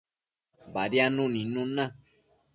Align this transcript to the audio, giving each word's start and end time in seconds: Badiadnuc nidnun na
Badiadnuc 0.73 1.29
nidnun 1.31 1.69
na 1.75 1.85